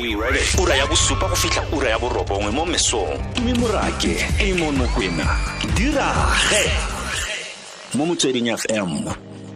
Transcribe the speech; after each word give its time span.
ready? 0.00 0.40
Ura 0.62 0.74
ya 0.74 0.86
bosupa 0.86 1.28
go 1.28 1.36
fitlha 1.36 1.62
ura 1.72 1.90
ya 1.90 1.98
borobongwe 1.98 2.50
mo 2.50 2.64
mesong. 2.66 3.20
Mme 3.40 3.54
morake 3.54 4.24
e 4.40 4.52
mo 4.54 4.72
nokwena 4.72 5.36
dirage. 5.76 6.70
Mo 7.94 8.06
motsweding 8.06 8.56
fm 8.56 9.04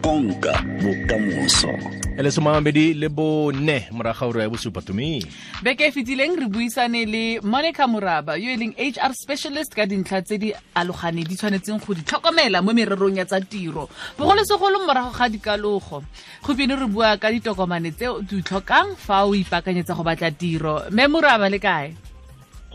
konka 0.06 0.54
bokamoso. 0.79 1.74
E 2.16 2.22
le 2.22 2.30
somamabedi 2.30 2.95
le 2.95 3.08
bone 3.08 3.88
moraga 3.90 4.27
ura 4.27 4.43
ya 4.43 4.48
bosupa 4.48 4.80
tumi 4.80 5.18
beke 5.62 5.86
e 5.86 5.90
fetileng 5.90 6.39
re 6.39 6.46
buisane 6.46 7.02
le 7.04 7.40
monica 7.43 7.89
moraba 7.89 8.39
yo 8.39 8.46
e 8.54 8.57
leng 8.57 8.72
hr 8.79 9.12
specialist 9.12 9.75
ka 9.75 9.82
dintlha 9.84 10.22
tse 10.22 10.39
di 10.39 10.54
alogane 10.79 11.27
di 11.27 11.34
tshwanetseng 11.34 11.82
go 11.82 11.93
di 11.93 12.07
tlhokomela 12.07 12.62
mo 12.62 12.71
mererong 12.71 13.18
ya 13.18 13.27
tsa 13.27 13.40
tiro. 13.40 13.90
Bogolosegolo 14.16 14.86
morago 14.86 15.11
ga 15.11 15.27
dikalogo 15.29 16.03
gompieno 16.38 16.79
re 16.79 16.86
bua 16.86 17.18
ka 17.18 17.34
ditokomane 17.34 17.91
tse 17.91 18.07
o 18.07 18.23
di 18.23 18.46
tlhokang 18.46 18.95
fa 18.95 19.27
o 19.27 19.34
ipaakanyetsa 19.34 19.98
go 19.98 20.07
batla 20.07 20.30
tiro. 20.30 20.86
Mme 20.86 21.11
moraba 21.11 21.50
le 21.50 21.59
kae 21.59 21.90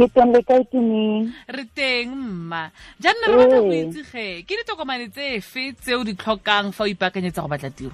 ke 0.02 0.08
teng 0.18 0.34
le 0.34 0.42
kae 0.42 0.64
tumeng 0.74 1.30
re 1.46 1.64
teng 1.78 2.10
mma. 2.10 2.74
Jaanong 2.98 3.30
re 3.30 3.38
batla 3.38 3.60
go 3.62 3.74
itsege 3.78 4.26
ke 4.50 4.54
ditokomane 4.58 5.12
tse 5.14 5.36
efe 5.38 5.66
tse 5.78 5.94
o 5.94 6.02
di 6.02 6.18
tlhokang 6.18 6.74
fa 6.74 6.88
o 6.88 6.90
ipaakanyetsa 6.90 7.46
go 7.46 7.52
batla 7.52 7.70
tiro 7.70 7.94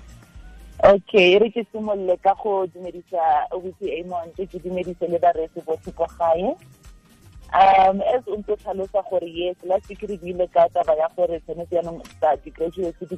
okay 0.88 1.36
re 1.42 1.50
ke 1.52 1.66
simolole 1.68 2.16
ka 2.24 2.32
go 2.40 2.64
dumedisa 2.72 3.50
obusi 3.52 3.92
amon 4.00 4.32
ke 4.40 4.48
dumedise 4.48 5.04
le 5.10 5.20
baresi 5.20 5.60
botlhe 5.68 5.92
kwa 5.92 6.08
gae. 6.16 6.56
Um 7.52 8.00
as 8.16 8.24
o 8.28 8.40
ntse 8.40 8.56
tlhalosa 8.56 9.04
gore 9.10 9.28
yes 9.28 9.60
last 9.68 9.90
week 9.90 10.08
re 10.08 10.16
buile 10.16 10.48
ka 10.48 10.68
taba 10.72 10.96
ya 10.96 11.12
gore 11.12 11.44
tshwanetse 11.44 11.76
yaanong 11.76 12.00
di-graduates 12.44 13.04
di 13.04 13.18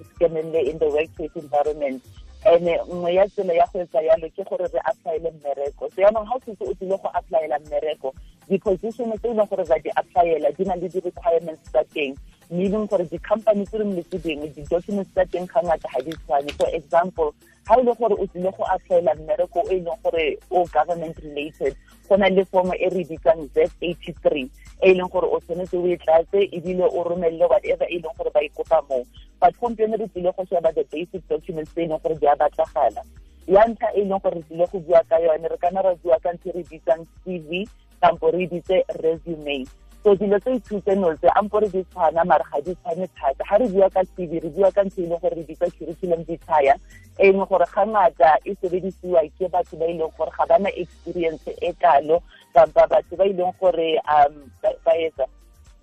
in 0.69 0.77
the 0.81 0.89
workplace 0.89 1.35
environment. 1.35 2.01
And 2.45 2.65
nngwe 2.65 3.13
ya 3.13 3.27
tsela 3.27 3.53
ya 3.53 3.69
go 3.69 3.85
etsa 3.85 4.01
yalo 4.01 4.29
ke 4.33 4.43
gore 4.49 4.65
re 4.65 4.79
applyele 4.89 5.29
mmereko. 5.29 5.91
So 5.93 6.01
yaanong 6.01 6.25
ga 6.25 6.35
o 6.35 6.39
setse 6.41 6.63
o 6.65 6.73
tlile 6.73 6.97
go 6.97 7.09
applyela 7.13 7.59
mmereko 7.59 8.15
di-position 8.49 9.13
tse 9.17 9.29
e 9.29 9.33
leng 9.33 9.49
gore 9.49 9.65
ba 9.69 9.77
di 9.79 9.89
applyela 9.93 10.49
di 10.57 10.63
na 10.65 10.75
le 10.75 10.89
di-requirements 10.89 11.63
tsa 11.69 11.83
teng 11.93 12.17
meaning 12.49 12.89
gore 12.89 13.05
di-company 13.05 13.65
tse 13.65 13.77
dingwe 13.77 13.95
le 13.95 14.03
tse 14.09 14.17
dingwe 14.25 14.47
di-documents 14.57 15.11
tsa 15.13 15.25
teng 15.29 15.45
ga 15.45 15.61
ngata 15.61 15.87
ga 15.93 16.01
di 16.01 16.11
tshwane 16.17 16.51
for 16.57 16.69
example 16.73 17.29
ga 17.69 17.77
e 17.77 17.83
le 17.85 17.93
gore 17.93 18.15
o 18.17 18.25
tlile 18.25 18.51
go 18.57 18.63
applyela 18.65 19.13
mmereko 19.15 19.61
e 19.69 19.77
leng 19.85 19.99
gore 20.03 20.37
o 20.49 20.65
government 20.73 21.17
related. 21.21 21.75
Go 22.09 22.17
na 22.17 22.25
eh, 22.25 22.33
le 22.33 22.45
form 22.45 22.73
e 22.73 22.89
re 22.89 23.03
bitsang 23.05 23.45
z 23.53 23.69
eighty 23.81 24.13
three 24.25 24.49
e 24.81 24.93
leng 24.93 25.09
gore 25.13 25.29
o 25.29 25.37
tshwanetse 25.39 25.77
o 25.77 25.85
e 25.85 25.97
tlatse 25.97 26.49
ebile 26.49 26.89
o 26.89 27.03
romelele 27.05 27.45
whatever 27.45 27.85
e 27.85 28.01
leng 28.01 28.15
gore 28.17 28.31
ba 28.33 28.41
ikopa 28.41 28.81
moo. 28.89 29.05
But 29.39 29.53
gompieno 29.61 29.97
re 30.01 30.07
tlile 30.09 30.33
go 30.33 30.45
sheba 30.49 30.73
the 30.73 30.83
basic 30.89 31.21
documents 31.29 31.71
tse 31.71 31.85
e 31.85 31.87
leng 31.87 32.01
gore 32.01 32.17
di 32.17 32.25
a 32.25 32.35
batlagala 32.35 33.05
ya 33.47 33.65
ntlha 33.69 33.93
e 33.93 34.01
leng 34.01 34.21
gore 34.21 34.35
re 34.35 34.43
tlile 34.49 34.65
go 34.71 34.79
bua 34.79 35.03
ka 35.09 35.17
yone 35.21 35.47
re 35.47 35.57
kana 35.61 35.81
ra 35.81 35.93
bua 36.01 36.17
ka 36.19 36.33
ntho 36.33 36.49
e 36.49 36.57
re 36.57 36.63
bitsang 36.65 37.05
cv 37.21 37.69
kampo 38.01 38.31
re 38.31 38.47
bitse 38.47 38.83
resume. 39.03 39.65
So 40.03 40.15
dilo 40.15 40.39
tse 40.39 40.55
ithuteno 40.55 41.11
tse 41.19 41.27
ampo 41.35 41.59
re 41.59 41.67
di 41.67 41.83
tshwana 41.83 42.23
mare 42.25 42.43
ga 42.51 42.61
di 42.61 42.71
tshwane 42.75 43.07
thata. 43.19 43.43
Ga 43.43 43.57
re 43.57 43.67
bua 43.67 43.89
ka 43.89 44.03
cv 44.15 44.31
re 44.43 44.49
bua 44.49 44.71
ka 44.71 44.83
ntho 44.83 45.01
e 45.03 45.07
leng 45.07 45.19
gore 45.19 45.35
re 45.35 45.43
bitsa 45.43 45.67
curriculum 45.75 46.23
vitae 46.23 46.73
e 47.19 47.31
leng 47.31 47.43
gore 47.49 47.65
ga 47.67 47.83
ngata 47.85 48.37
e 48.45 48.55
sebedisiwa 48.61 49.27
ke 49.35 49.51
batho 49.51 49.75
ba 49.75 49.85
e 49.85 49.93
leng 49.99 50.11
gore 50.15 50.31
ga 50.31 50.45
bana 50.47 50.69
experience 50.79 51.43
e 51.51 51.73
kalo 51.83 52.23
kampa 52.55 52.87
batho 52.87 53.15
ba 53.19 53.25
e 53.27 53.33
leng 53.35 53.51
gore 53.59 53.99
um 54.07 54.47
ba 54.63 54.93
etsa 54.95 55.27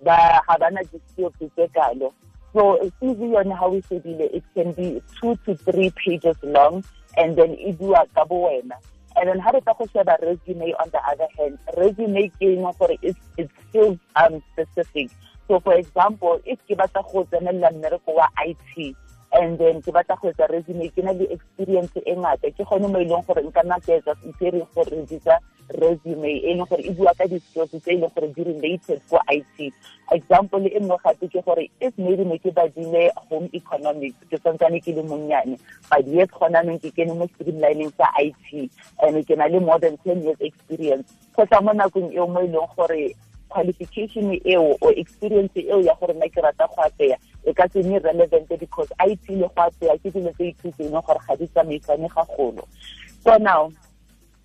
ba 0.01 0.41
ga 0.47 0.57
bana 0.57 0.81
di-skills 0.89 1.37
tse 1.37 1.69
kalo. 1.69 2.09
So 2.53 2.81
cv 2.97 3.21
yone 3.21 3.53
how 3.53 3.69
we 3.69 3.81
shebile 3.85 4.33
it 4.33 4.43
can 4.57 4.73
be 4.73 4.97
two 5.21 5.37
to 5.45 5.53
three 5.61 5.93
pages 5.93 6.37
long 6.41 6.81
and 7.17 7.37
then 7.37 7.53
e 7.53 7.71
bua 7.71 8.01
ka 8.15 8.25
bo 8.25 8.49
wena 8.49 8.81
and 9.17 9.29
then 9.29 9.41
re 9.53 9.61
tla 9.61 9.73
go 9.77 9.85
sheba 9.91 10.17
resume 10.21 10.73
on 10.79 10.89
the 10.91 11.01
other 11.09 11.27
hand. 11.37 11.57
Resume 11.75 12.31
eng 12.41 12.61
gore 12.79 12.97
it's, 13.01 13.19
still 13.69 13.99
um, 14.15 14.41
specific. 14.53 15.09
So 15.47 15.59
for 15.59 15.73
example 15.73 16.39
if 16.45 16.59
ke 16.67 16.77
batla 16.77 17.03
go 17.11 17.23
tsenelela 17.25 17.71
mmereko 17.73 18.13
wa 18.13 18.27
IT 18.45 18.95
and 19.33 19.59
then 19.59 19.81
ke 19.81 19.91
batla 19.91 20.15
go 20.21 20.31
etsa 20.31 20.47
resume 20.49 20.87
ke 20.95 21.03
na 21.03 21.11
le 21.11 21.27
experience 21.31 21.91
e 21.95 22.15
ngata. 22.15 22.51
Ke 22.55 22.63
gone 22.63 22.87
mo 22.87 22.99
e 22.99 23.05
leng 23.05 23.25
gore 23.27 23.43
nka 23.43 23.63
nna 23.63 23.79
ke 23.83 23.99
etsa 23.99 24.15
itsere 24.23 24.63
gore 24.75 25.03
ditsa 25.09 25.35
resume 25.75 26.31
e 26.43 26.53
leng 26.55 26.65
gore 26.67 26.83
e 26.83 26.91
bua 26.95 27.13
ka 27.17 27.27
di-skills 27.27 27.71
tse 27.75 27.91
e 27.91 27.99
leng 27.99 28.11
gore 28.15 28.31
di 28.31 28.43
related 28.43 29.01
for 29.09 29.19
IT 29.27 29.73
example 30.11 30.63
e 30.63 30.79
nngwe 30.79 30.97
gape 31.03 31.27
ke 31.27 31.41
gore 31.43 31.69
if 31.81 31.93
maybe 31.97 32.23
ne 32.23 32.37
ke 32.39 32.51
badile 32.55 33.11
home 33.27 33.49
economics 33.53 34.17
ke 34.31 34.39
santsane 34.39 34.79
ke 34.79 34.95
le 34.95 35.03
monnyane. 35.03 35.59
But 35.89 36.07
yes 36.07 36.31
gona 36.31 36.63
ke 36.79 36.91
kene 36.95 37.11
mo 37.15 37.27
streamlining 37.35 37.91
sa 37.97 38.07
IT 38.15 38.71
and 39.03 39.19
ke 39.27 39.35
na 39.35 39.51
le 39.51 39.59
more 39.59 39.79
than 39.79 39.97
ten 40.07 40.23
years 40.23 40.39
experience. 40.39 41.11
Go 41.35 41.45
tla 41.45 41.61
mo 41.61 41.75
nakong 41.75 42.15
eo 42.15 42.27
mo 42.27 42.39
e 42.39 42.47
leng 42.47 42.67
gore 42.75 43.11
qualification 43.49 44.39
eo 44.45 44.77
o 44.81 44.91
experience 44.91 45.59
eo 45.59 45.81
ya 45.81 45.95
gore 45.95 46.13
nna 46.13 46.29
ke 46.29 46.41
rata 46.41 46.67
go 46.67 46.81
apeya. 46.83 47.17
E 47.45 47.53
ka 47.53 47.67
se 47.73 47.83
nne 47.83 47.99
relevant 47.99 48.49
because 48.59 48.89
IT 48.99 49.29
le 49.29 49.47
go 49.47 49.61
apeya 49.61 49.97
ke 49.97 50.11
dilo 50.11 50.31
tse 50.33 50.53
ithuteng 50.53 50.91
gore 50.91 51.19
ga 51.27 51.35
di 51.35 51.47
tsamaisane 51.47 52.07
ga 52.09 52.23
golo. 52.35 52.67
So 53.23 53.37
now 53.37 53.71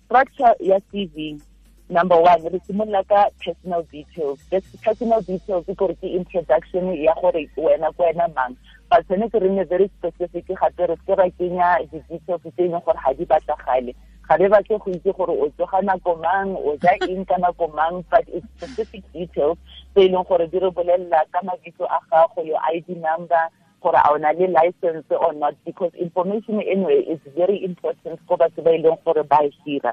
structure 0.05 0.55
ya 0.59 0.79
CV 0.91 1.41
number 1.89 2.19
one 2.19 2.43
re 2.43 2.59
simolola 2.67 3.07
ka 3.07 3.29
personal 3.43 3.83
details. 3.91 4.39
Personal 4.81 5.21
details 5.21 5.65
ke 5.65 5.75
gore 5.75 5.95
ke 5.95 6.07
introduction 6.07 6.93
ya 6.95 7.13
gore 7.21 7.49
wena 7.57 7.93
ko 7.95 8.03
wena 8.07 8.33
mang. 8.35 8.57
But 8.89 9.07
tshwanetse 9.07 9.41
re 9.41 9.49
nne 9.49 9.67
very 9.67 9.89
specific 9.97 10.47
gape 10.47 10.87
re 10.89 10.95
se 11.05 11.15
ra 11.15 11.29
kenya 11.37 11.77
di-details 11.91 12.41
tse 12.41 12.63
e 12.63 12.69
leng 12.69 12.83
gore 12.85 12.99
ga 13.03 13.13
di 13.13 13.25
batlagale. 13.25 13.93
Ga 14.27 14.35
re 14.37 14.47
batle 14.49 14.77
go 14.79 14.91
itse 14.91 15.11
gore 15.17 15.33
o 15.35 15.49
tsoga 15.57 15.81
nako 15.81 16.15
mang 16.15 16.55
o 16.55 16.77
ja 16.83 16.95
eng 17.07 17.25
ka 17.25 17.37
nako 17.37 17.67
mang 17.75 18.03
but 18.09 18.23
it's 18.27 18.47
specific 18.57 19.03
details 19.13 19.57
tse 19.93 20.01
e 20.05 20.09
leng 20.09 20.23
gore 20.27 20.47
di 20.47 20.59
re 20.59 20.69
bolelela 20.71 21.23
ka 21.31 21.41
mabitso 21.43 21.83
a 21.85 21.99
gago 22.11 22.41
your 22.45 22.59
id 22.71 22.87
number 22.87 23.49
gore 23.83 23.99
a 23.99 24.11
o 24.13 24.17
na 24.17 24.31
le 24.31 24.47
license 24.47 25.03
or 25.11 25.33
not 25.33 25.55
because 25.65 25.91
information 25.99 26.61
anyway 26.63 27.03
is 27.03 27.19
very 27.35 27.59
important 27.63 28.19
ko 28.27 28.37
batho 28.39 28.63
ba 28.63 28.71
e 28.71 28.79
leng 28.79 28.97
gore 29.03 29.23
ba 29.27 29.43
hira. 29.65 29.91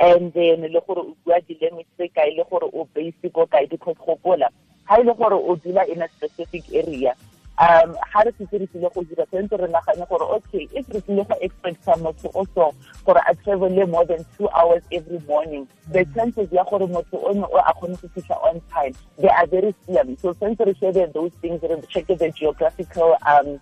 And 0.00 0.32
then 0.34 0.66
le 0.66 0.80
gore 0.82 1.06
o 1.06 1.14
bua 1.24 1.38
di-language 1.46 1.86
tse 1.96 2.10
kae 2.10 2.34
le 2.34 2.44
gore 2.50 2.66
o 2.74 2.88
basic 2.94 3.32
ko 3.32 3.46
kae 3.46 3.70
because 3.70 3.96
gopola 4.02 4.50
ga 4.88 4.98
e 4.98 5.04
le 5.06 5.14
gore 5.14 5.38
o 5.38 5.54
dula 5.56 5.86
in 5.86 6.02
a 6.02 6.08
specific 6.18 6.66
area 6.74 7.14
um 7.58 7.92
ga 8.12 8.20
re 8.22 8.32
setse 8.38 8.58
re 8.58 8.66
tlile 8.66 8.90
go 8.94 9.02
dira 9.02 9.26
tshwanetse 9.26 9.56
re 9.58 9.66
nagane 9.66 10.06
gore 10.08 10.26
okay 10.36 10.68
if 10.72 10.88
re 10.94 11.00
tlile 11.00 11.24
go 11.28 11.34
expecta 11.46 11.96
motho 12.02 12.30
o 12.34 12.44
so 12.54 12.72
gore 13.04 13.20
a 13.26 13.34
travel 13.42 13.86
more 13.86 14.04
than 14.06 14.24
two 14.36 14.48
hours 14.50 14.82
every 14.92 15.18
morning 15.26 15.66
the 15.90 16.04
chances 16.14 16.52
ya 16.52 16.64
gore 16.70 16.86
motho 16.86 17.18
o 17.18 17.32
ne 17.32 17.42
o 17.42 17.58
a 17.58 17.74
kgone 17.74 17.98
go 18.00 18.08
fitlha 18.14 18.38
on 18.50 18.60
time 18.70 18.94
they 19.18 19.28
are 19.28 19.46
very 19.46 19.74
slim. 19.84 20.16
So 20.22 20.34
tshwanetse 20.34 20.66
re 20.66 20.74
shebe 20.74 21.12
those 21.12 21.32
things 21.42 21.62
re 21.62 21.82
check 21.88 22.06
the 22.06 22.30
geographical 22.30 23.16
um 23.26 23.60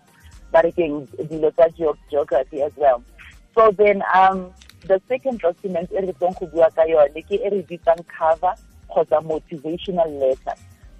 barekeng 0.52 1.06
dilo 1.32 1.50
tsa 1.56 1.70
geography 2.10 2.62
as 2.62 2.72
well. 2.76 3.02
So 3.54 3.70
then 3.70 4.02
um 4.14 4.52
the 4.84 5.00
second 5.08 5.40
document 5.40 5.90
e 5.90 6.00
re 6.04 6.12
tsong 6.12 6.38
go 6.38 6.46
bua 6.46 6.70
ka 6.70 6.84
yone 6.84 7.22
ke 7.22 7.40
e 7.40 7.48
re 7.48 7.62
bitsang 7.64 8.04
cover 8.06 8.52
kgotsa 8.92 9.24
motivational 9.24 10.10
letter 10.20 10.54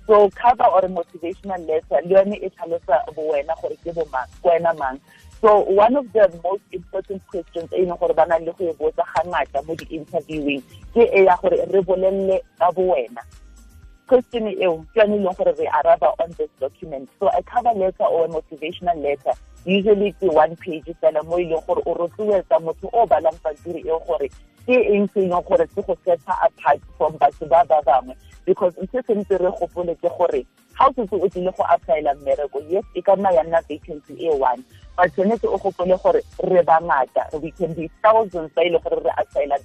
so 0.06 0.30
cover 0.30 0.64
or 0.64 0.82
motivational 0.82 1.58
letter 1.66 2.00
le 2.04 2.14
yone 2.14 2.36
e 2.36 2.50
tlhalosa 2.50 3.02
bo 3.14 3.32
wena 3.32 3.54
gore 3.60 3.76
ke 3.84 3.92
bo 3.94 4.04
mang 4.12 4.28
wena 4.42 4.72
mang. 4.78 5.00
So 5.40 5.60
one 5.68 5.96
of 5.96 6.12
the 6.12 6.30
most 6.42 6.62
important 6.72 7.26
questions 7.26 7.72
e 7.72 7.84
leng 7.84 7.98
gore 7.98 8.14
ba 8.14 8.26
nang 8.26 8.44
le 8.44 8.52
go 8.52 8.70
e 8.70 8.74
botsa 8.74 9.04
ga 9.14 9.22
ngata 9.26 9.66
mo 9.66 9.74
di-interviewing 9.74 10.62
ke 10.94 11.02
e 11.12 11.24
ya 11.24 11.36
gore 11.42 11.58
re 11.58 11.80
bolelele 11.82 12.40
ka 12.58 12.70
bo 12.72 12.94
wena. 12.94 13.22
Question 14.06 14.46
eo 14.46 14.86
ke 14.94 15.02
yone 15.02 15.18
e 15.18 15.22
leng 15.26 15.36
gore 15.36 15.52
re 15.58 15.66
araba 15.66 16.14
on 16.22 16.30
this 16.38 16.50
document. 16.60 17.10
So 17.18 17.28
a 17.28 17.42
cover 17.42 17.74
letter 17.74 18.04
or 18.04 18.26
a 18.26 18.28
motivational 18.28 18.96
letter 19.02 19.34
usually 19.66 20.12
ke 20.12 20.30
one 20.30 20.54
page 20.56 20.86
fela 21.02 21.26
mo 21.26 21.36
e 21.36 21.50
leng 21.50 21.66
gore 21.66 21.82
o 21.84 21.94
rotloetsa 21.94 22.62
motho 22.62 22.88
o 22.94 23.06
balang 23.06 23.36
pampiri 23.42 23.82
eo 23.84 23.98
gore 24.06 24.30
ke 24.66 24.76
eng 24.94 25.08
se 25.14 25.20
e 25.22 25.28
leng 25.30 25.44
gore 25.46 25.66
se 25.74 25.82
go 25.82 25.94
setsa 26.04 26.34
apart 26.42 26.80
from 26.98 27.16
batho 27.18 27.46
ba 27.48 27.64
ba 27.68 27.80
bangwe. 27.86 28.14
Because 28.44 28.74
ntse 28.82 29.02
sentse 29.06 29.38
re 29.38 29.50
gopole 29.58 29.94
ke 30.02 30.10
gore 30.18 30.42
ga 30.78 30.86
o 30.86 30.92
setse 30.92 31.14
o 31.14 31.28
tlile 31.28 31.52
go 31.56 31.64
applyela 31.64 32.14
mmereko 32.14 32.60
yes 32.68 32.84
e 32.94 33.02
ka 33.02 33.14
nna 33.16 33.32
ya 33.32 33.42
nna 33.42 33.60
vacancy 33.68 34.14
e 34.18 34.30
one 34.30 34.62
but 34.96 35.12
tshwanetse 35.14 35.46
o 35.48 35.58
gopole 35.58 35.96
gore 36.02 36.20
re 36.42 36.62
ba 36.62 36.80
ngata 36.80 37.40
we 37.40 37.50
can 37.50 37.72
be 37.74 37.90
thousands 38.02 38.52
ba 38.54 38.62
e 38.62 38.70
le 38.70 38.78
gore 38.78 39.00
re 39.02 39.10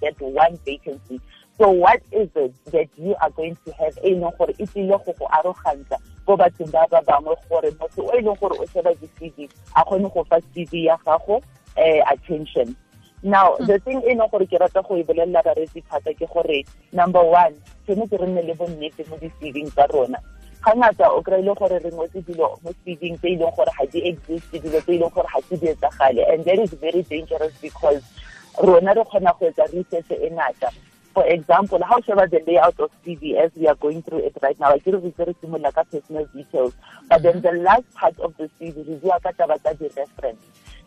that 0.02 0.22
one 0.22 0.58
vacancy. 0.66 1.20
So 1.58 1.70
what 1.70 2.02
is 2.12 2.30
it 2.36 2.54
that 2.72 2.90
you 2.98 3.16
are 3.22 3.30
going 3.30 3.58
to 3.66 3.72
have 3.74 3.98
e 4.04 4.16
leng 4.16 4.38
gore 4.38 4.54
e 4.58 4.66
tlile 4.66 4.98
go 5.06 5.14
go 5.18 5.28
arogantsa 5.28 5.98
ko 6.26 6.38
bathong 6.38 6.72
ba 6.72 6.88
ba 6.90 7.02
bangwe 7.02 7.36
gore 7.50 7.72
motho 7.80 8.06
o 8.06 8.14
e 8.18 8.22
leng 8.22 8.38
gore 8.40 8.56
o 8.58 8.66
sheba 8.70 8.94
di-cv 8.96 9.50
a 9.76 9.84
kgone 9.84 10.14
go 10.14 10.24
fa 10.24 10.40
cv 10.54 10.86
ya 10.86 10.98
gago 11.06 11.42
um 11.78 12.02
attention 12.14 12.76
now 13.24 13.56
hmm. 13.56 13.66
the 13.66 13.80
thing 13.80 14.02
e 14.02 14.16
leng 14.16 14.30
gore 14.32 14.46
ke 14.46 14.58
rata 14.60 14.82
go 14.82 14.98
e 14.98 15.04
bolelela 15.04 15.44
baretsi 15.46 15.84
thata 15.86 16.14
ke 16.14 16.26
gore 16.34 16.66
number 16.92 17.24
one 17.24 17.54
tshwanetse 17.86 18.18
re 18.18 18.28
nne 18.28 18.42
le 18.48 18.54
bonnete 18.56 19.08
mo 19.10 19.18
di-cving 19.18 19.70
tsa 19.70 19.86
rona. 19.94 20.18
Ga 20.66 20.74
ngata 20.74 21.10
o 21.10 21.22
kry-ile 21.22 21.54
gore 21.54 21.78
re 21.80 21.92
ngwetse 21.92 22.26
dilo 22.26 22.58
mo 22.64 22.74
cving 22.86 23.18
tse 23.22 23.30
e 23.30 23.38
leng 23.38 23.54
gore 23.56 23.72
ga 23.78 23.86
di 23.86 24.00
exist 24.10 24.50
dilo 24.52 24.82
tse 24.82 24.94
e 24.94 24.98
leng 24.98 25.14
gore 25.14 25.28
ga 25.30 25.42
di 25.50 25.68
etsagale. 25.70 26.34
And 26.34 26.46
that 26.46 26.60
is 26.60 26.74
very 26.74 27.04
dangerous 27.04 27.54
because 27.62 28.02
rona 28.58 28.94
re 28.94 29.04
kgona 29.06 29.38
go 29.38 29.46
etsa 29.50 29.70
research 29.74 30.10
e 30.10 30.30
ngata. 30.30 30.74
For 31.14 31.28
example 31.28 31.84
how 31.84 32.02
sheba 32.02 32.26
the 32.26 32.42
layout 32.48 32.80
of 32.80 32.90
cv 33.06 33.36
as 33.38 33.52
we 33.56 33.68
are 33.68 33.76
going 33.76 34.02
through 34.02 34.26
it 34.26 34.38
right 34.42 34.58
now 34.60 34.72
I 34.74 34.80
ke 34.80 34.88
re 34.88 34.98
re 34.98 35.36
simolla 35.44 35.74
ka 35.74 35.84
personal 35.84 36.26
details. 36.34 36.74
But 37.08 37.22
then 37.22 37.42
the 37.42 37.52
last 37.52 37.86
part 37.94 38.18
of 38.20 38.34
the 38.38 38.50
cv 38.58 38.88
re 38.88 38.96
bua 38.98 39.20
ka 39.20 39.30
taba 39.38 39.62
tsa 39.62 39.78
di-reference 39.78 40.42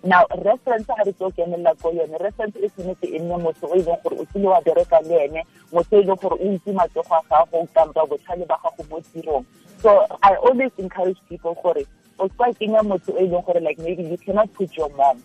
now 0.05 0.25
reference 0.45 0.87
ga 0.87 1.03
re 1.05 1.13
tlo 1.13 1.31
kenelela 1.31 1.75
ko 1.81 1.91
yone 1.93 2.19
reference 2.21 2.57
e 2.61 2.69
tshwanetse 2.69 3.07
e 3.09 3.19
nne 3.19 3.37
motho 3.37 3.67
o 3.67 3.77
e 3.77 3.83
leng 3.83 4.01
gore 4.03 4.17
o 4.21 4.25
tsile 4.25 4.49
wa 4.49 4.61
bereka 4.61 5.01
le 5.01 5.25
ene 5.25 5.43
motho 5.73 5.97
e 6.01 6.05
leng 6.05 6.21
gore 6.21 6.37
o 6.37 6.53
itse 6.55 6.73
matsogo 6.73 7.15
a 7.15 7.23
gago 7.31 7.67
kampa 7.75 8.07
botlhale 8.07 8.47
ba 8.47 8.59
gago 8.63 8.85
mo 8.91 9.01
tirong. 9.01 9.45
So 9.81 10.07
i 10.23 10.35
always 10.37 10.73
encourage 10.79 11.19
people 11.29 11.57
gore 11.63 11.87
o 12.19 12.29
ska 12.29 12.53
kenya 12.53 12.83
motho 12.83 13.13
leng 13.17 13.45
gore 13.45 13.61
like 13.61 13.79
maybe 13.79 14.03
you 14.03 14.19
cannot 14.19 14.53
put 14.53 14.77
your 14.77 14.91
mom 14.97 15.23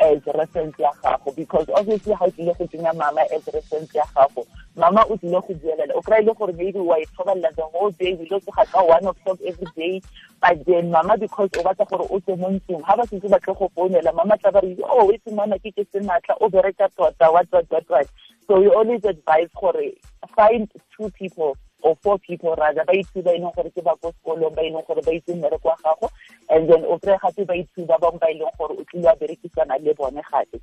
as 0.00 0.20
reference 0.34 0.78
ya 0.78 0.92
gago 1.02 1.34
because 1.36 1.66
obviously 1.74 2.14
ga 2.14 2.24
o 2.24 2.30
tlile 2.30 2.54
go 2.58 2.66
tsenya 2.66 2.94
mama 2.96 3.22
as 3.34 3.46
reference 3.52 3.94
ya 3.94 4.04
gago. 4.14 4.46
Mama 4.76 5.04
o 5.10 5.16
tlile 5.16 5.40
go 5.46 5.54
buelela 5.54 5.94
o 5.94 6.02
kry-e 6.02 6.24
le 6.24 6.34
gore 6.34 6.52
maybe 6.52 6.78
wa 6.78 6.96
e 6.96 7.06
thobalela 7.16 7.54
the 7.56 7.62
whole 7.62 7.90
day 7.90 8.14
o 8.14 8.22
ile 8.22 8.40
tsoga 8.40 8.64
ka 8.72 8.82
one 8.82 9.06
o'clock 9.06 9.38
every 9.46 9.66
day 9.76 10.02
but 10.40 10.64
then 10.66 10.90
mama 10.90 11.16
because 11.18 11.50
o 11.58 11.62
batla 11.62 11.88
gore 11.90 12.06
o 12.10 12.20
tswe 12.20 12.36
mo 12.38 12.48
ntlong 12.50 12.82
ga 12.86 12.96
ba 12.96 13.06
setse 13.06 13.28
batle 13.28 13.54
go 13.58 13.70
founela 13.74 14.14
mama 14.14 14.38
tla 14.38 14.52
ba 14.52 14.60
re 14.60 14.76
oh 14.82 15.06
wetse 15.06 15.34
mama 15.34 15.58
ke 15.58 15.72
ke 15.74 15.84
senatla 15.92 16.36
o 16.40 16.48
bereka 16.48 16.88
tota 16.96 17.32
what 17.32 17.46
what 17.50 17.66
what 17.70 17.88
what 17.90 18.08
so 18.46 18.60
we 18.60 18.68
always 18.68 19.04
advise 19.04 19.48
gore 19.60 19.92
find 20.36 20.70
two 20.96 21.10
people 21.10 21.56
or 21.82 21.96
four 22.02 22.18
people 22.18 22.54
rather 22.56 22.84
ba 22.84 22.92
itse 22.92 23.22
ba 23.22 23.34
e 23.34 23.40
gore 23.40 23.70
ke 23.70 23.82
ba 23.82 23.94
ko 24.02 24.12
sekolong 24.12 24.54
ba 24.54 24.62
e 24.62 24.70
gore 24.70 25.02
ba 25.02 25.12
itse 25.12 25.32
gago 25.34 26.10
and 26.50 26.68
then 26.68 26.84
o 26.84 26.98
kry 26.98 27.16
gape 27.22 27.46
ba 27.46 27.54
itse 27.54 27.86
ba 27.86 27.98
ba 27.98 28.28
e 28.30 28.38
gore 28.38 28.74
o 28.74 28.84
tlile 28.90 29.12
berekisana 29.20 29.78
le 29.82 29.94
bone 29.94 30.22
gape. 30.30 30.60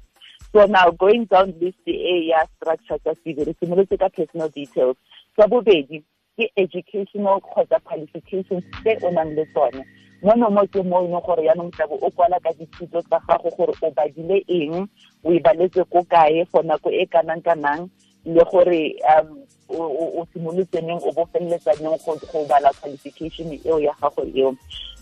So 0.52 0.66
now 0.66 0.92
going 0.92 1.26
down 1.26 1.54
list 1.60 1.78
a 1.88 2.28
ya 2.28 2.46
structure 2.56 2.98
tsa 3.00 3.16
cv 3.24 3.46
re 3.48 3.54
simolotse 3.60 4.00
ka 4.00 4.10
personal 4.10 4.50
details. 4.50 4.98
Sa 5.36 5.48
bobedi 5.48 6.04
ke 6.38 6.52
educational 6.56 7.40
kgotsa 7.40 7.80
qualifications 7.84 8.64
tse 8.84 9.00
o 9.04 9.12
nang 9.12 9.36
le 9.36 9.46
tsone. 9.52 9.84
Mo 10.24 10.34
nomo 10.36 10.64
ke 10.68 10.84
mo 10.84 11.04
e 11.04 11.08
leng 11.08 11.24
gore 11.24 11.44
yaanong 11.44 11.72
tlabe 11.76 12.00
o 12.00 12.10
kwala 12.12 12.40
ka 12.40 12.52
dithuto 12.60 13.02
tsa 13.04 13.20
gago 13.28 13.50
gore 13.56 13.74
o 13.82 13.92
badile 13.92 14.44
eng 14.48 14.88
o 15.24 15.32
e 15.32 15.40
baletse 15.40 15.84
ko 15.92 16.04
kae 16.08 16.46
for 16.52 16.64
nako 16.64 16.92
e 16.92 17.06
kanang-kanang 17.08 17.90
le 18.26 18.44
gore 18.52 18.96
um 19.18 19.46
o 19.70 20.28
simolotse 20.34 20.82
neng 20.82 21.00
o 21.02 21.12
bofelletsa 21.12 21.74
neng 21.82 21.98
go 22.06 22.46
bala 22.50 22.72
qualification 22.82 23.54
eo 23.66 23.80
ya 23.80 23.94
gago 24.02 24.24
eo. 24.34 24.56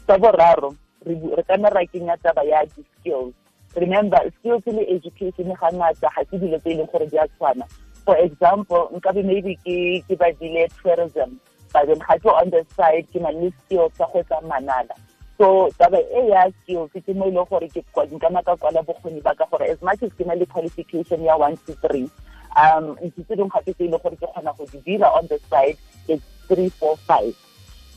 Sa 0.08 0.18
boraro 0.18 0.76
re 1.06 1.44
ka 1.44 1.58
nna 1.58 1.70
ra 1.70 1.86
kenya 1.86 2.18
taba 2.24 2.44
ya 2.44 2.64
di-skills. 2.66 3.34
Remember 3.76 4.20
skills 4.40 4.64
le 4.68 4.84
education 4.88 5.56
ga 5.56 5.70
ngata 5.72 6.08
ga 6.16 6.24
ke 6.24 6.38
dilo 6.38 6.60
tse 6.60 6.72
e 6.72 6.76
leng 6.76 6.92
gore 6.92 7.08
di 7.08 7.18
a 7.18 7.28
tshwana. 7.28 7.66
For 8.06 8.18
example 8.18 8.92
nkabe 8.96 9.24
maybe 9.24 9.56
ke 9.64 10.04
ke 10.08 10.16
badile 10.16 10.68
tourism 10.84 11.40
but 11.74 11.88
then 11.88 12.00
ga 12.00 12.18
ke 12.20 12.28
on 12.28 12.50
the 12.52 12.66
side 12.76 13.08
ke 13.12 13.20
na 13.20 13.30
le 13.30 13.52
skills 13.64 13.92
sa 13.98 14.08
go 14.12 14.24
tsa 14.24 14.40
manala. 14.44 14.96
So 15.38 15.72
taba 15.80 16.00
e 16.00 16.30
ya 16.30 16.48
skills 16.64 16.92
ke 16.92 17.16
mo 17.16 17.28
e 17.28 17.32
leng 17.32 17.48
gore 17.48 17.68
ke 17.68 17.84
nkana 17.88 18.44
ka 18.44 18.56
kwala 18.56 18.84
bokgoni 18.84 19.24
ba 19.24 19.36
ka 19.36 19.46
gore 19.52 19.68
as 19.68 19.82
much 19.82 20.04
as 20.04 20.12
ke 20.16 20.24
na 20.28 20.36
le 20.36 20.46
qualification 20.46 21.24
ya 21.24 21.36
one 21.36 21.58
to 21.68 21.76
three 21.84 22.08
um 22.56 22.96
ntse 23.02 23.24
tse 23.24 23.36
dingwe 23.36 23.50
gape 23.50 23.74
tse 23.74 23.84
e 23.86 23.90
leng 23.90 24.02
gore 24.04 24.16
ke 24.16 24.28
kgona 24.28 24.54
go 24.58 24.66
di 24.72 24.80
dira 24.86 25.08
on 25.18 25.28
the 25.28 25.40
side 25.50 25.78
is 26.08 26.22
three 26.48 26.70
four 26.70 26.98
five. 27.08 27.34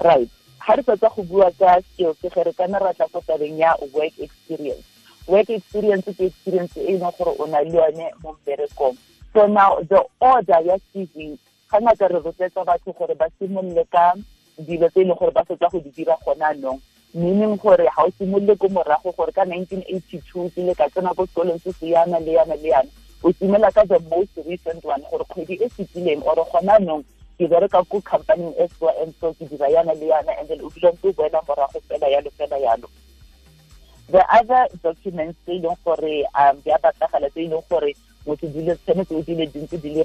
Right. 0.03 0.29
Ga 0.67 0.75
re 0.75 0.83
fetsa 0.83 1.09
go 1.15 1.23
bua 1.23 1.51
ka 1.59 1.81
skills 1.81 2.17
ge 2.23 2.31
re 2.35 2.53
kana 2.53 2.79
ra 2.79 2.93
tla 2.93 3.07
ko 3.13 3.21
tabeng 3.21 3.59
ya 3.59 3.77
work 3.93 4.17
experience. 4.19 4.85
Work 5.27 5.51
experience 5.51 6.05
ke 6.07 6.31
experience 6.31 6.77
e 6.77 6.97
leng 6.97 7.13
gore 7.19 7.37
o 7.39 7.47
na 7.47 7.61
le 7.61 7.73
yone 7.75 8.11
mo 8.23 8.37
mberekong 8.41 8.97
so 9.35 9.47
now 9.47 9.77
the 9.85 10.01
order 10.21 10.61
ya 10.65 10.79
cv 10.93 11.37
ga 11.71 11.79
ngata 11.81 12.09
re 12.09 12.19
rotletsa 12.25 12.65
batho 12.65 12.93
gore 12.97 13.15
ba 13.15 13.29
simolole 13.39 13.85
ka 13.93 14.15
dilo 14.59 14.89
tse 14.89 15.01
e 15.01 15.05
leng 15.05 15.19
gore 15.19 15.33
ba 15.33 15.45
fetsa 15.45 15.69
go 15.69 15.81
di 15.81 15.91
dira 15.91 16.17
gona 16.25 16.53
nong. 16.57 16.81
Meaning 17.15 17.57
gore 17.57 17.85
ga 17.85 18.03
o 18.05 18.11
simolole 18.17 18.57
ko 18.57 18.69
morago 18.69 19.13
gore 19.17 19.33
ka 19.33 19.45
nineteen 19.45 19.85
eighty 19.89 20.23
two 20.33 20.49
ke 20.55 20.65
le 20.65 20.75
ka 20.75 20.89
tsena 20.89 21.15
ko 21.15 21.27
sekolong 21.27 21.61
se 21.61 21.73
se 21.73 21.93
yana 21.93 22.21
le 22.21 22.33
yana 22.33 22.57
le 22.57 22.69
yana 22.69 22.91
o 23.27 23.33
simela 23.33 23.73
ka 23.75 23.83
the 23.85 23.99
most 24.09 24.31
recent 24.47 24.85
one 24.85 25.03
gore 25.11 25.25
kgwedi 25.27 25.59
e 25.59 25.69
fetileng 25.69 26.23
or 26.23 26.39
gona 26.47 26.79
nong 26.79 27.03
ke 27.39 27.49
bereka 27.51 27.83
ko 27.91 28.01
company 28.01 28.55
e 28.55 28.69
so 28.79 28.87
and 29.03 29.15
so 29.21 29.35
ke 29.35 29.51
dira 29.51 29.67
yana 29.67 29.99
le 29.99 30.07
yana 30.07 30.31
and 30.39 30.47
then 30.49 30.61
o 30.63 30.71
dula 30.71 30.93
ntse 30.95 31.11
o 31.11 31.13
boela 31.13 31.43
morago 31.43 31.81
fela 31.91 32.07
yalo 32.07 32.31
fela 32.39 32.59
yalo. 32.63 32.87
The 34.15 34.23
other 34.31 34.69
documents 34.79 35.43
tse 35.43 35.59
e 35.59 35.61
leng 35.61 35.75
gore 35.83 36.23
um 36.39 36.61
di 36.63 36.71
a 36.71 36.79
batlagala 36.79 37.27
tse 37.35 37.43
e 37.43 37.49
leng 37.51 37.67
gore 37.69 37.91
motho 38.27 38.47
dile 38.47 38.79
tshwanetse 38.79 39.15
o 39.19 39.23
dile 39.27 39.51
dintse 39.51 39.83
di 39.83 39.91
le 39.91 40.03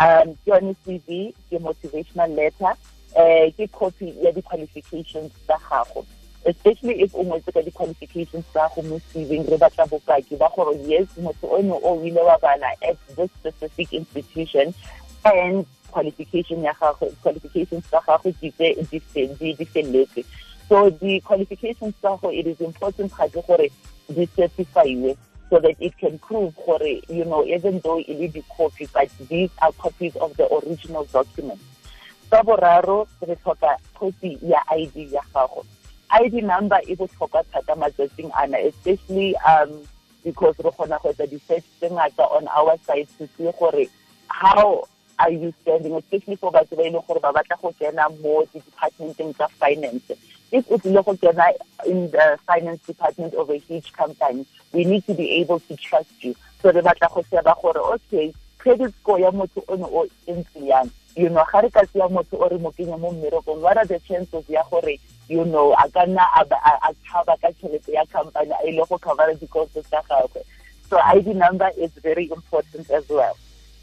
um 0.00 0.32
ke 0.40 0.48
yone 0.48 0.72
cv 0.80 1.34
ke 1.50 1.60
motivational 1.60 2.32
letter 2.40 2.72
um 3.20 3.52
ke 3.52 3.68
copy 3.68 4.16
ya 4.24 4.32
di-qualifications 4.32 5.28
tsa 5.44 5.60
gago 5.68 6.06
especially 6.44 7.02
if 7.02 7.14
o 7.14 7.22
ngwetse 7.24 7.52
ka 7.52 7.60
di-qualifications 7.60 8.46
tsa 8.52 8.68
go 8.74 8.80
mo 8.82 8.96
cving 9.12 9.44
re 9.44 9.56
batla 9.60 9.84
bopaki 9.86 10.36
ba 10.40 10.48
gore 10.56 10.72
yes 10.88 11.08
motho 11.20 11.46
o 11.46 11.60
ne 11.60 11.76
o 11.76 12.00
ile 12.00 12.22
wa 12.24 12.38
bala 12.40 12.72
at 12.80 12.96
this 13.16 13.28
specific 13.40 13.92
institution 13.92 14.72
and 15.24 15.66
qualification 15.92 16.64
ya 16.64 16.72
gago 16.80 17.12
qualifications 17.22 17.84
tsa 17.90 18.00
gago 18.06 18.32
di 18.40 19.64
felletse 19.68 20.24
so 20.68 20.88
the 20.90 21.20
qualifications 21.20 21.94
tsa 22.00 22.16
go 22.22 22.32
it 22.32 22.46
is 22.46 22.60
important 22.60 23.12
ga 23.12 23.28
ke 23.28 23.40
gore 23.46 23.68
di 24.08 24.26
certifyiwe 24.36 25.16
so 25.50 25.58
that 25.60 25.76
it 25.80 25.92
can 25.98 26.18
prove 26.18 26.54
gore 26.64 27.02
you 27.08 27.24
know 27.24 27.44
even 27.44 27.80
though 27.84 28.00
e 28.00 28.14
le 28.14 28.28
di-copy 28.28 28.88
but 28.94 29.10
these 29.28 29.50
are 29.60 29.72
copies 29.76 30.16
of 30.16 30.32
the 30.40 30.46
original 30.48 31.04
document 31.12 31.60
sa 32.30 32.40
boraro 32.42 33.04
re 33.20 33.36
tlhoka 33.36 33.76
copy 33.92 34.38
ya 34.40 34.64
id 34.72 34.96
ya 35.12 35.20
gago 35.34 35.66
id 36.10 36.42
number 36.42 36.80
e 36.86 36.94
botlhokwa 36.94 37.44
thata 37.52 37.76
matsatsing 37.76 38.30
ana 38.34 38.58
especially 38.58 39.36
um 39.46 39.82
because 40.24 40.54
re 40.58 40.70
kgona 40.70 40.98
go 41.02 41.10
etsa 41.10 41.26
di-search 41.26 41.64
tse 41.78 41.90
ngata 41.90 42.24
on 42.36 42.48
our 42.48 42.76
side 42.86 43.08
to 43.18 43.28
see 43.36 43.50
gore 43.58 43.86
how 44.28 44.84
are 45.18 45.30
you 45.30 45.52
standing 45.62 45.94
especially 45.94 46.36
for 46.36 46.50
batho 46.52 46.76
ba 46.76 46.82
e 46.82 46.90
leng 46.90 47.06
gore 47.06 47.20
ba 47.20 47.32
batla 47.32 47.56
go 47.60 47.72
kena 47.78 48.08
mo 48.22 48.44
di-departmenteng 48.52 49.34
tsa 49.36 49.48
finance. 49.60 50.10
If 50.52 50.70
o 50.70 50.78
tlile 50.78 51.04
go 51.04 51.14
kena 51.14 51.52
in 51.86 52.10
the 52.10 52.38
finance 52.46 52.80
department 52.86 53.34
of 53.34 53.50
a 53.50 53.58
huge 53.58 53.92
company 53.92 54.46
we 54.72 54.84
need 54.84 55.04
to 55.06 55.14
be 55.14 55.30
able 55.40 55.60
to 55.60 55.76
trust 55.76 56.12
you. 56.24 56.34
So 56.62 56.72
re 56.72 56.80
batla 56.80 57.12
go 57.14 57.22
sheba 57.30 57.54
gore 57.62 57.80
okay 57.94 58.32
credit 58.58 58.94
score 59.00 59.20
ya 59.20 59.30
motho 59.30 59.64
o 59.68 59.76
ne 59.76 59.84
o 59.84 60.08
yang 60.64 60.90
you 61.16 61.28
know 61.28 61.44
ga 61.52 61.60
re 61.60 61.70
ka 61.70 61.82
tseya 61.86 62.08
motho 62.08 62.38
o 62.38 62.48
re 62.48 62.58
mo 62.58 62.70
kenya 62.70 62.96
mo 62.96 63.10
mmerekong 63.10 63.60
what 63.60 63.76
are 63.76 63.86
the 63.86 63.98
chances 64.06 64.44
ya 64.48 64.62
gore 64.70 64.98
you 65.28 65.44
know 65.44 65.72
a 65.74 65.88
ka 65.90 66.06
nna 66.06 66.22
a 66.38 66.94
tshaba 67.02 67.38
ka 67.40 67.48
tšhelete 67.54 67.92
ya 67.92 68.04
company 68.12 68.52
a 68.52 68.66
ile 68.68 68.84
go 68.88 68.98
covera 68.98 69.34
di-costs 69.34 69.78
tsa 69.88 70.02
gagwe. 70.08 70.42
So 70.90 70.98
id 70.98 71.26
number 71.36 71.70
is 71.78 71.90
very 72.02 72.28
important 72.30 72.90
as 72.90 73.08
well. 73.08 73.36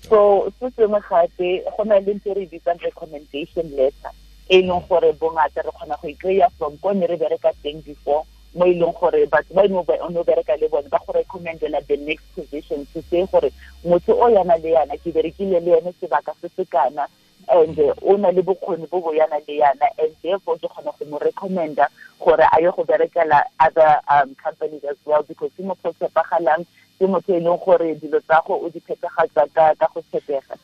So 0.09 0.51
se 0.59 0.69
sengwe 0.75 1.01
gape 1.07 1.63
go 1.77 1.83
na 1.83 1.99
le 1.99 2.13
ntse 2.15 2.35
re 2.35 2.45
bitsang 2.47 2.83
recommendation 2.83 3.71
letter 3.75 4.11
e 4.49 4.61
leng 4.61 4.83
gore 4.87 5.11
bongata 5.19 5.63
re 5.63 5.71
kgona 5.71 5.95
go 6.01 6.07
ikry-a 6.07 6.49
from 6.57 6.77
ko 6.77 6.91
ne 6.91 7.07
re 7.07 7.17
bereka 7.17 7.51
teng 7.63 7.83
before 7.83 8.23
mo 8.55 8.65
e 8.65 8.73
leng 8.73 8.93
gore 8.93 9.25
batho 9.27 9.53
ba 9.53 9.67
ne 9.67 9.75
o 10.19 10.23
bereka 10.23 10.55
le 10.59 10.67
bone 10.69 10.89
ba 10.89 10.99
go 11.05 11.13
recommendela 11.13 11.81
the 11.87 11.97
next 11.97 12.25
position 12.35 12.87
to 12.93 13.01
say 13.09 13.25
gore 13.31 13.51
motho 13.85 14.13
o 14.13 14.27
yana 14.29 14.57
le 14.63 14.71
yana 14.71 14.97
ke 14.97 15.11
berekile 15.11 15.59
le 15.59 15.77
ene 15.77 15.93
sebaka 15.99 16.33
se 16.41 16.49
se 16.55 16.65
kana 16.65 17.07
and 17.49 17.79
o 18.01 18.17
na 18.17 18.29
le 18.31 18.41
bokgoni 18.41 18.89
bo 18.89 19.01
bo 19.01 19.11
yana 19.13 19.39
le 19.47 19.59
yana 19.59 19.87
and 19.99 20.15
therefore 20.23 20.57
ke 20.57 20.67
kgona 20.67 20.91
go 20.97 21.05
mo 21.05 21.19
recommenda 21.19 21.87
gore 22.19 22.43
a 22.43 22.61
ye 22.61 22.71
go 22.71 22.83
berekela 22.83 23.43
other 23.59 23.99
um, 24.09 24.35
companies 24.35 24.83
as 24.83 24.97
well 25.05 25.23
because 25.23 25.51
ke 25.57 25.63
motho 25.63 25.89
o 25.89 25.93
tshepagalang 25.93 26.65
ke 26.99 27.05
motho 27.07 27.35
e 27.35 27.39
leng 27.39 27.59
gore 27.63 27.95
dilo 27.99 28.19
tsa 28.23 28.41
go 28.47 28.59
o 28.63 28.69
di 28.69 28.79
ka 28.79 28.95
go 28.95 30.01
tshepega 30.11 30.57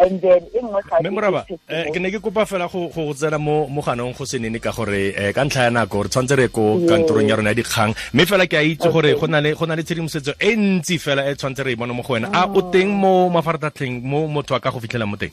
and 0.00 0.20
then 0.20 0.42
e 0.54 0.60
nngwe 0.62 1.42
eh, 1.68 1.90
ke 1.92 1.98
ne 1.98 2.10
ke 2.10 2.20
kopa 2.22 2.44
fela 2.46 2.68
go 2.70 2.88
go 2.88 3.12
tsena 3.14 3.38
mo 3.38 3.66
mo 3.66 3.82
ganong 3.82 4.14
go 4.16 4.24
senene 4.24 4.60
ka 4.60 4.70
gore 4.72 5.12
eh, 5.14 5.32
ka 5.32 5.44
ntlha 5.44 5.64
ya 5.66 5.70
nako 5.70 6.02
re 6.04 6.08
tshwanetse 6.08 6.36
re 6.36 6.48
ko 6.48 6.78
kantorong 6.88 7.28
ya 7.28 7.36
rona 7.36 7.50
ya 7.50 7.58
dikgang. 7.58 7.94
Mme 8.14 8.26
fela 8.26 8.46
ke 8.46 8.56
a 8.58 8.62
itse 8.62 8.88
gore 8.92 9.14
go 9.18 9.26
na 9.26 9.40
le 9.40 9.54
go 9.54 9.66
na 9.66 9.74
le 9.74 9.82
tshedimosetso 9.82 10.34
e 10.38 10.54
ntsi 10.56 10.98
fela 10.98 11.26
e 11.26 11.34
tshwanetse 11.34 11.62
re 11.64 11.72
e 11.72 11.76
bona 11.76 11.92
mo 11.94 12.02
go 12.02 12.14
wena. 12.14 12.30
A 12.32 12.46
o 12.46 12.62
teng 12.70 12.90
mo 12.94 13.28
mafaratlhatlheng 13.30 14.02
mo 14.02 14.26
motho 14.28 14.54
a 14.54 14.60
ka 14.60 14.70
go 14.70 14.80
fitlhela 14.80 15.06
mo 15.06 15.16
teng? 15.16 15.32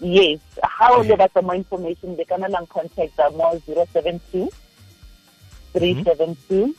Yes. 0.00 0.38
Ga 0.62 0.94
o 0.94 1.02
le 1.02 1.16
batla 1.16 1.42
mo 1.42 1.52
information 1.52 2.14
le 2.16 2.24
kana 2.24 2.48
lang 2.48 2.66
contact 2.66 3.18
mo 3.34 3.58
072 3.66 4.46
372 5.74 6.74